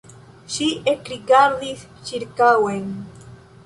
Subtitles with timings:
[0.53, 2.95] Ŝi ekrigardis ĉirkaŭen.